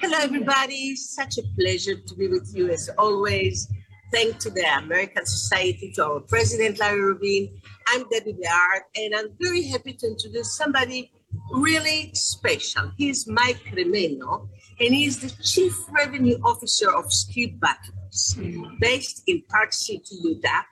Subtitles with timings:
[0.00, 0.94] Hello, everybody.
[0.94, 3.68] Such a pleasure to be with you as always.
[4.12, 7.60] Thank to the American Society, to our president, Larry Rubin.
[7.88, 11.10] I'm Deby Beard, and I'm very happy to introduce somebody
[11.50, 12.92] really special.
[12.96, 14.48] He's Mike Cremeno,
[14.78, 18.38] and he's the Chief Revenue Officer of Ski Butlers,
[18.78, 20.62] based in Park City, Utah,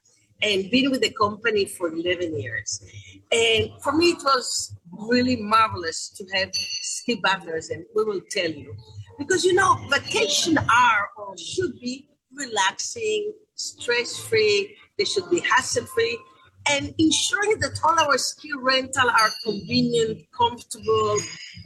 [0.41, 2.81] and been with the company for 11 years.
[3.33, 8.53] And for me, it was really marvelous to have Ski Butlers, and we will tell
[8.53, 8.77] you.
[9.19, 16.19] Because, you know, vacation are or should be relaxing, stress-free, they should be hassle-free,
[16.69, 21.17] and ensuring that all our ski rental are convenient, comfortable,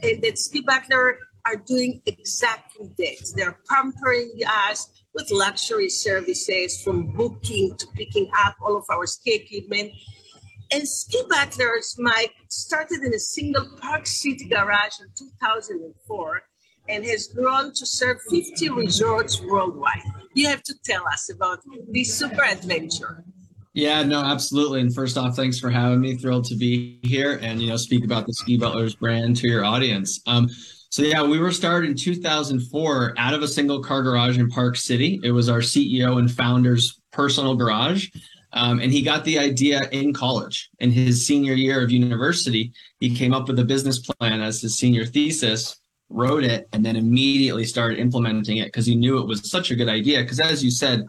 [0.03, 3.33] and that Ski Butler are doing exactly that.
[3.35, 9.33] They're pampering us with luxury services from booking to picking up all of our ski
[9.35, 9.91] equipment.
[10.71, 16.41] And Ski Butlers, Mike, started in a single Park City garage in 2004
[16.89, 20.01] and has grown to serve 50 resorts worldwide.
[20.33, 21.59] You have to tell us about
[21.91, 23.23] this super adventure.
[23.73, 24.81] Yeah, no, absolutely.
[24.81, 26.17] And first off, thanks for having me.
[26.17, 29.63] Thrilled to be here and you know speak about the Ski Butlers brand to your
[29.63, 30.19] audience.
[30.27, 30.49] Um,
[30.89, 34.75] so yeah, we were started in 2004 out of a single car garage in Park
[34.75, 35.21] City.
[35.23, 38.09] It was our CEO and founder's personal garage.
[38.53, 40.69] Um, and he got the idea in college.
[40.79, 44.77] In his senior year of university, he came up with a business plan as his
[44.77, 45.79] senior thesis,
[46.11, 49.75] wrote it, and then immediately started implementing it because he knew it was such a
[49.75, 50.21] good idea.
[50.21, 51.05] Because as you said,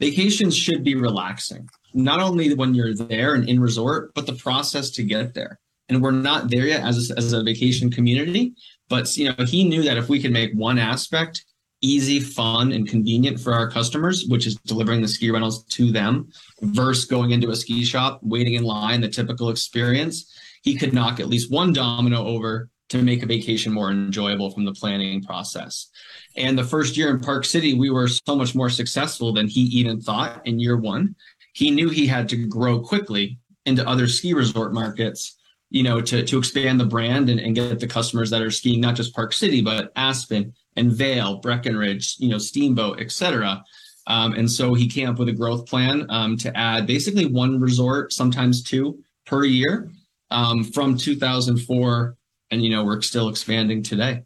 [0.00, 4.90] vacations should be relaxing, not only when you're there and in resort, but the process
[4.90, 5.58] to get there.
[5.88, 8.54] And we're not there yet as a, as a vacation community.
[8.88, 11.44] But you know, he knew that if we could make one aspect
[11.82, 16.30] easy, fun, and convenient for our customers, which is delivering the ski rentals to them,
[16.60, 21.18] versus going into a ski shop, waiting in line, the typical experience, he could knock
[21.18, 25.88] at least one domino over to make a vacation more enjoyable from the planning process.
[26.36, 29.60] And the first year in Park City, we were so much more successful than he
[29.62, 31.14] even thought in year one.
[31.54, 35.36] He knew he had to grow quickly into other ski resort markets
[35.72, 38.80] you know, to to expand the brand and, and get the customers that are skiing
[38.80, 43.64] not just Park City, but Aspen and Vail, Breckenridge, you know, Steamboat, etc.
[44.06, 47.58] Um, and so he came up with a growth plan um, to add basically one
[47.58, 49.90] resort, sometimes two per year,
[50.30, 52.16] um, from 2004,
[52.52, 54.22] and you know we're still expanding today.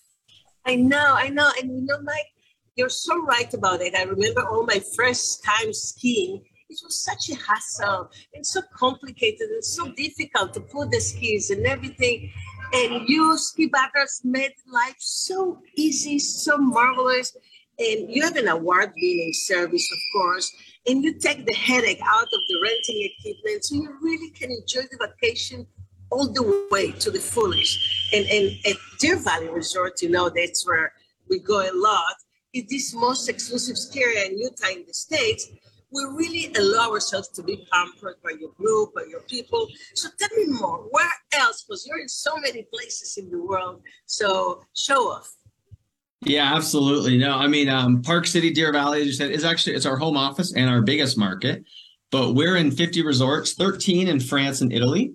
[0.66, 2.32] I know, I know, and you know, Mike,
[2.76, 3.94] you're so right about it.
[3.96, 9.48] I remember all my first time skiing it was such a hassle and so complicated
[9.50, 12.32] and so difficult to put the skis and everything.
[12.72, 17.36] And you ski butlers made life so easy, so marvelous.
[17.78, 20.50] And you have an award-winning service, of course,
[20.86, 24.82] and you take the headache out of the renting equipment, so you really can enjoy
[24.90, 25.66] the vacation
[26.14, 27.78] all the way to the fullest.
[28.12, 30.92] And, and at Deer Valley Resort, you know, that's where
[31.28, 32.16] we go a lot.
[32.52, 35.48] It's this most exclusive ski area in Utah in the States
[35.94, 39.68] we really allow ourselves to be pampered by your group, by your people.
[39.94, 40.88] So tell me more.
[40.90, 41.64] Where else?
[41.66, 43.80] Because you're in so many places in the world.
[44.06, 45.32] So show off.
[46.22, 47.16] Yeah, absolutely.
[47.16, 49.96] No, I mean, um, Park City, Deer Valley, as you said, is actually it's our
[49.96, 51.64] home office and our biggest market.
[52.10, 55.14] But we're in 50 resorts, 13 in France and Italy.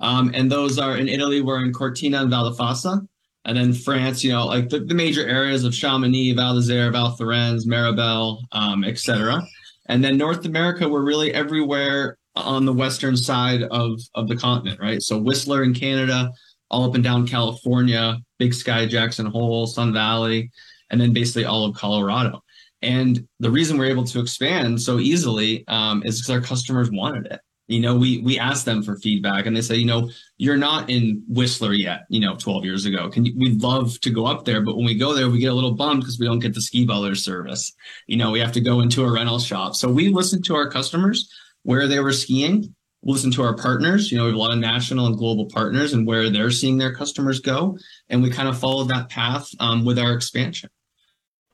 [0.00, 3.06] Um, and those are in Italy, we're in Cortina and Val di Fassa.
[3.44, 7.16] And then France, you know, like the, the major areas of Chamonix, Val d'Isere, Val
[7.16, 9.40] Thorens, Méribel, um, etc.
[9.86, 14.80] And then North America, we're really everywhere on the western side of, of the continent,
[14.80, 15.00] right?
[15.00, 16.32] So Whistler in Canada,
[16.70, 20.50] all up and down California, Big Sky, Jackson Hole, Sun Valley,
[20.90, 22.42] and then basically all of Colorado.
[22.82, 27.26] And the reason we're able to expand so easily um, is because our customers wanted
[27.26, 27.40] it.
[27.68, 30.88] You know, we we ask them for feedback, and they say, you know, you're not
[30.88, 32.06] in Whistler yet.
[32.08, 34.86] You know, 12 years ago, can you, we'd love to go up there, but when
[34.86, 37.16] we go there, we get a little bummed because we don't get the ski butler
[37.16, 37.72] service.
[38.06, 39.74] You know, we have to go into a rental shop.
[39.74, 41.28] So we listened to our customers
[41.64, 42.74] where they were skiing.
[43.02, 44.10] Listen to our partners.
[44.10, 46.78] You know, we have a lot of national and global partners, and where they're seeing
[46.78, 50.70] their customers go, and we kind of followed that path um, with our expansion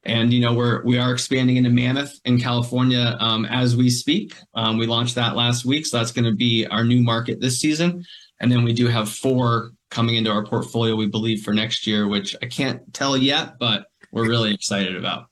[0.04, 4.34] and you know we're we are expanding into Mammoth in California um, as we speak.
[4.54, 7.60] Um, we launched that last week, so that's going to be our new market this
[7.60, 8.04] season,
[8.40, 10.96] and then we do have four coming into our portfolio.
[10.96, 15.26] We believe for next year, which I can't tell yet, but we're really excited about.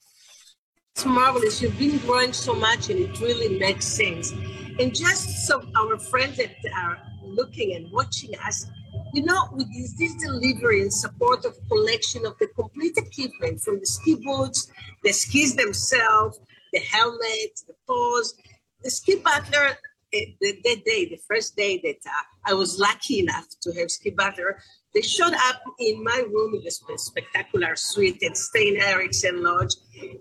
[0.94, 1.62] It's marvelous.
[1.62, 4.32] You've been growing so much, and it really makes sense.
[4.78, 8.66] And just so our friends that are looking and watching us
[9.12, 9.68] you know, with
[9.98, 14.70] this, delivery and support of collection of the complete equipment from the ski boots,
[15.02, 16.38] the skis themselves,
[16.72, 18.34] the helmets, the poles,
[18.82, 19.76] the ski butler,
[20.12, 23.90] eh, the, the day, the first day that uh, I was lucky enough to have
[23.90, 24.58] ski butler,
[24.94, 29.74] They showed up in my room in this spectacular suite at Stein Eriksen Lodge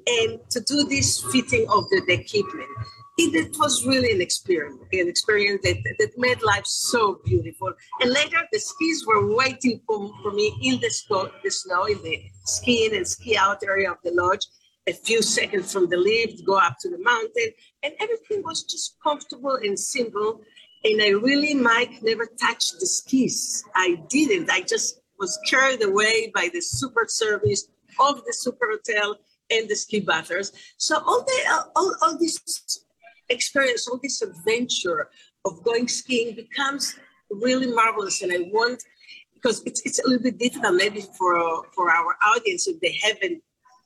[0.08, 2.70] and to do this fitting of the equipment.
[3.22, 7.74] It, was really an experience, an experience that, that made life so beautiful.
[8.02, 12.02] And later, the skis were waiting for, for me in the, snow, the snow, in
[12.02, 14.46] the ski in and ski out area of the lodge
[14.88, 17.52] a few seconds from the lift, go up to the mountain,
[17.84, 20.42] and everything was just comfortable and simple.
[20.84, 23.64] And I really, Mike, never touched the skis.
[23.76, 24.50] I didn't.
[24.50, 27.68] I just was carried away by the super service
[28.00, 29.18] of the super hotel
[29.52, 30.52] and the ski butlers.
[30.78, 32.40] So all the all, all this
[33.30, 35.10] experience, all this adventure
[35.46, 37.00] of going skiing becomes
[37.30, 38.22] really marvelous.
[38.22, 38.84] And I want
[39.36, 43.42] because it's, it's a little bit difficult maybe for for our audience if they haven't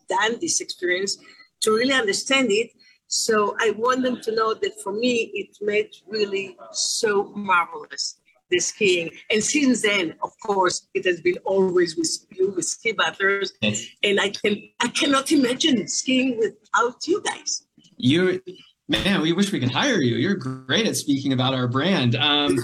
[0.09, 1.17] done this experience
[1.61, 2.71] to really understand it.
[3.07, 8.15] So I want them to know that for me, it made really so marvelous
[8.49, 9.09] the skiing.
[9.29, 13.53] And since then, of course, it has been always with you, with ski butlers.
[13.61, 13.85] Yes.
[14.03, 17.65] And I can I cannot imagine skiing without you guys.
[17.97, 18.41] You
[18.87, 20.15] man, we wish we could hire you.
[20.15, 22.15] You're great at speaking about our brand.
[22.15, 22.59] Um,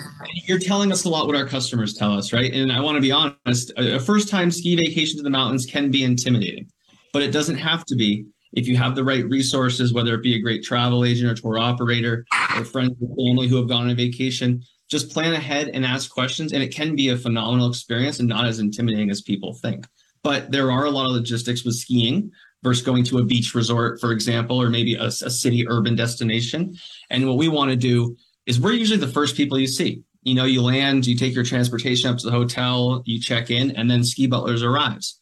[0.45, 2.54] you're telling us a lot what our customers tell us, right?
[2.54, 5.92] And I want to be honest, a first time ski vacation to the mountains can
[5.92, 6.69] be intimidating
[7.13, 10.36] but it doesn't have to be if you have the right resources, whether it be
[10.36, 12.25] a great travel agent or tour operator
[12.56, 16.10] or friends or family who have gone on a vacation, just plan ahead and ask
[16.10, 16.51] questions.
[16.51, 19.86] And it can be a phenomenal experience and not as intimidating as people think.
[20.24, 22.31] But there are a lot of logistics with skiing
[22.63, 26.75] versus going to a beach resort, for example, or maybe a, a city urban destination.
[27.09, 30.03] And what we want to do is we're usually the first people you see.
[30.23, 33.71] You know, you land, you take your transportation up to the hotel, you check in,
[33.71, 35.17] and then Ski Butlers arrives.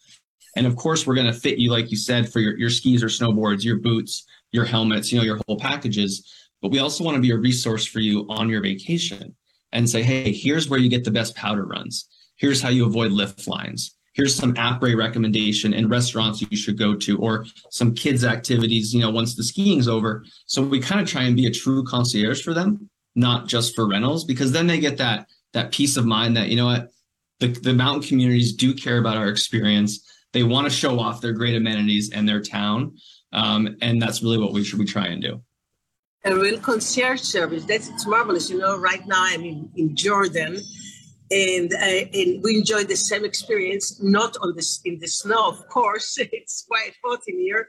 [0.56, 3.04] And of course, we're going to fit you, like you said, for your, your skis
[3.04, 6.34] or snowboards, your boots, your helmets, you know, your whole packages.
[6.62, 9.36] But we also want to be a resource for you on your vacation
[9.72, 12.10] and say, hey, here's where you get the best powder runs.
[12.38, 13.97] Here's how you avoid lift lines.
[14.18, 19.00] Here's some après recommendation and restaurants you should go to, or some kids' activities, you
[19.00, 20.26] know, once the skiing's over.
[20.48, 23.88] So we kind of try and be a true concierge for them, not just for
[23.88, 26.90] rentals, because then they get that that peace of mind that, you know what,
[27.40, 30.04] the, the mountain communities do care about our experience
[30.34, 32.96] they want to show off their great amenities and their town.
[33.34, 35.42] Um, and that's really what we should we try and do.
[36.26, 37.64] A real concierge service.
[37.66, 38.50] That's it's marvelous.
[38.50, 40.60] You know, right now I'm in, in Jordan,
[41.32, 44.02] and uh, and we enjoy the same experience.
[44.02, 46.18] Not on this in the snow, of course.
[46.32, 47.68] It's quite hot in here,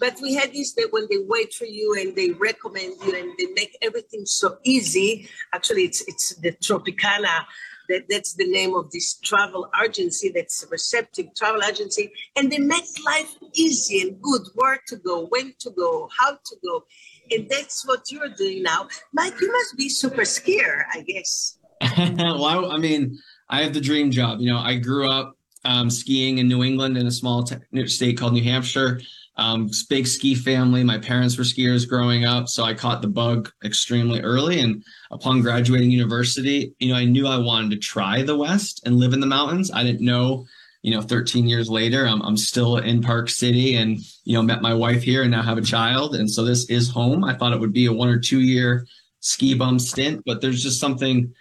[0.00, 3.32] but we had this that when they wait for you and they recommend you and
[3.38, 5.28] they make everything so easy.
[5.54, 7.46] Actually, it's it's the Tropicana
[7.88, 12.10] that, that's the name of this travel agency, that's a receptive travel agency.
[12.36, 16.56] And they make life easy and good, where to go, when to go, how to
[16.62, 16.84] go.
[17.30, 18.88] And that's what you're doing now.
[19.12, 21.57] Mike, you must be super scared, I guess.
[21.98, 24.40] well, I, I, mean, I have the dream job.
[24.40, 28.18] You know, I grew up um, skiing in New England in a small t- state
[28.18, 29.00] called New Hampshire.
[29.36, 30.82] Um, big ski family.
[30.82, 34.58] My parents were skiers growing up, so I caught the bug extremely early.
[34.58, 38.96] And upon graduating university, you know, I knew I wanted to try the West and
[38.96, 39.70] live in the mountains.
[39.72, 40.44] I didn't know,
[40.82, 44.60] you know, 13 years later, I'm, I'm still in Park City and, you know, met
[44.60, 46.16] my wife here and now have a child.
[46.16, 47.22] And so this is home.
[47.22, 48.88] I thought it would be a one or two year
[49.20, 51.32] ski bum stint, but there's just something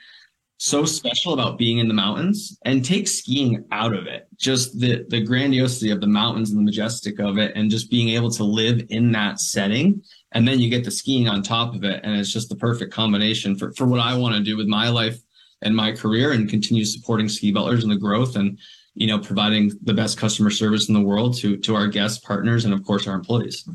[0.58, 4.28] so special about being in the mountains and take skiing out of it.
[4.38, 8.10] Just the the grandiosity of the mountains and the majestic of it and just being
[8.10, 10.02] able to live in that setting.
[10.32, 12.02] And then you get the skiing on top of it.
[12.04, 14.90] And it's just the perfect combination for, for what I want to do with my
[14.90, 15.18] life
[15.62, 18.58] and my career and continue supporting ski butlers and the growth and
[18.96, 22.66] you know providing the best customer service in the world to to our guests, partners,
[22.66, 23.68] and of course our employees.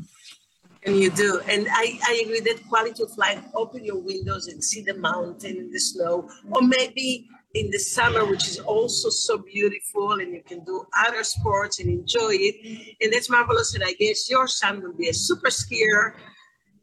[0.85, 1.41] And you do.
[1.47, 5.57] And I, I agree that quality of life, open your windows and see the mountain
[5.57, 10.43] and the snow, or maybe in the summer, which is also so beautiful, and you
[10.45, 12.97] can do other sports and enjoy it.
[13.01, 13.75] And that's marvelous.
[13.75, 16.15] And I guess your son will be a super skier.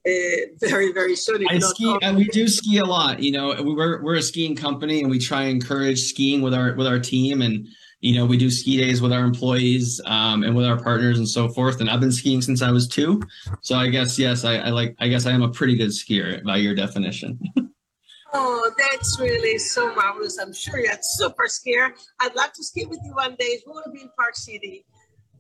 [0.07, 1.47] Uh, very very soon.
[1.47, 3.23] I ski, and we do ski a lot.
[3.23, 6.73] You know, we're we're a skiing company, and we try and encourage skiing with our
[6.75, 7.43] with our team.
[7.43, 7.69] And
[8.01, 11.29] you know, we do ski days with our employees um, and with our partners and
[11.29, 11.81] so forth.
[11.81, 13.23] And I've been skiing since I was two.
[13.61, 16.43] So I guess, yes, I, I like, I guess I am a pretty good skier
[16.43, 17.39] by your definition.
[18.33, 20.39] oh, that's really so marvelous.
[20.39, 21.93] I'm sure you're super scared.
[22.21, 23.61] I'd love to ski with you one day.
[23.67, 24.87] We're going to be in Park City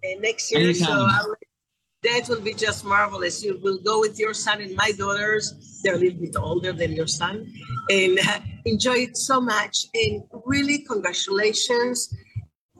[0.04, 0.60] uh, next year.
[0.60, 0.86] Anytime.
[0.86, 1.34] So I'll,
[2.02, 3.42] that will be just marvelous.
[3.42, 5.80] You will go with your son and my daughters.
[5.82, 7.46] They're a little bit older than your son,
[7.90, 9.86] and uh, enjoy it so much.
[9.92, 12.14] And really, congratulations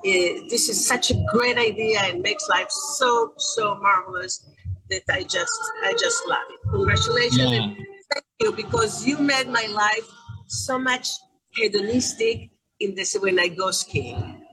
[0.04, 4.48] it, this is such a great idea and makes life so so marvelous
[4.88, 6.70] that I just I just love it.
[6.70, 7.62] Congratulations yeah.
[7.62, 7.76] and
[8.12, 10.08] thank you because you made my life
[10.46, 11.08] so much
[11.54, 14.44] hedonistic in this when I go skiing.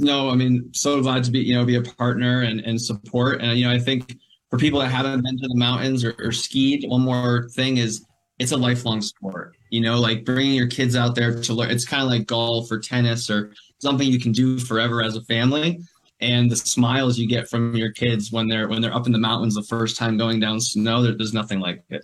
[0.00, 3.40] No, I mean, so glad to be, you know, be a partner and, and support.
[3.40, 4.16] And, you know, I think
[4.48, 8.04] for people that haven't been to the mountains or, or skied, one more thing is
[8.38, 9.56] it's a lifelong sport.
[9.70, 11.70] You know, like bringing your kids out there to learn.
[11.70, 15.22] It's kind of like golf or tennis or something you can do forever as a
[15.22, 15.80] family.
[16.20, 19.18] And the smiles you get from your kids when they're when they're up in the
[19.18, 22.02] mountains the first time going down snow, there, there's nothing like it.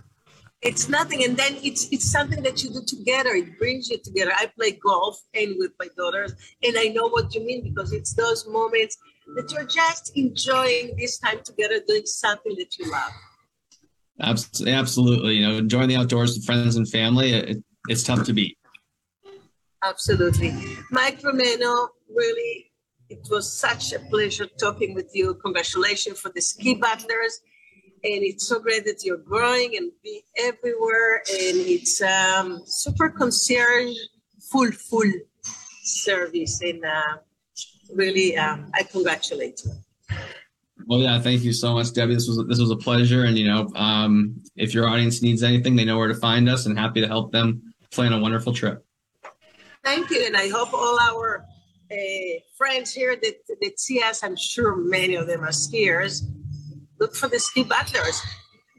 [0.61, 3.31] It's nothing, and then it's it's something that you do together.
[3.31, 4.33] It brings you together.
[4.37, 8.13] I play golf and with my daughters, and I know what you mean because it's
[8.13, 8.97] those moments
[9.35, 13.13] that you're just enjoying this time together, doing something that you love.
[14.21, 15.35] Absolutely, absolutely.
[15.35, 17.33] you know, enjoying the outdoors with friends and family.
[17.33, 18.57] It, it's tough to beat.
[19.85, 20.55] Absolutely,
[20.91, 21.89] Mike Romano.
[22.15, 22.71] Really,
[23.09, 25.35] it was such a pleasure talking with you.
[25.35, 27.41] Congratulations for the ski butlers
[28.05, 33.95] and it's so great that you're growing and be everywhere and it's um, super concierge
[34.51, 35.13] full full
[35.85, 37.17] service and uh,
[37.95, 39.73] really um, i congratulate you
[40.93, 43.47] well yeah thank you so much debbie this was this was a pleasure and you
[43.47, 47.01] know um, if your audience needs anything they know where to find us and happy
[47.01, 48.85] to help them plan a wonderful trip
[49.83, 51.47] thank you and i hope all our
[51.91, 51.97] uh,
[52.59, 56.23] friends here that, that see us i'm sure many of them are skiers
[57.03, 58.23] look for the ski butlers.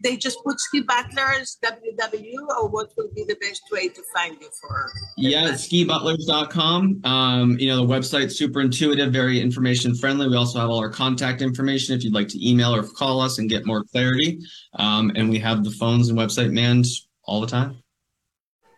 [0.04, 4.36] They just put ski butlers www or what would be the best way to find
[4.40, 4.92] you for?
[5.16, 7.02] Yeah, skibutlers.com.
[7.06, 10.28] Um, you know, the website's super intuitive, very information friendly.
[10.28, 13.40] We also have all our contact information if you'd like to email or call us
[13.40, 14.40] and get more clarity.
[14.74, 16.86] Um, and we have the phones and website manned
[17.24, 17.78] all the time.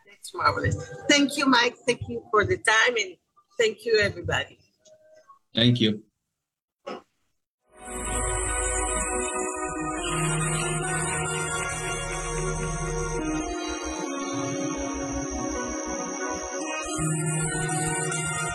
[0.07, 0.77] That's marvelous.
[1.09, 1.75] Thank you, Mike.
[1.87, 3.15] Thank you for the time and
[3.59, 4.59] thank you, everybody.
[5.55, 6.03] Thank you.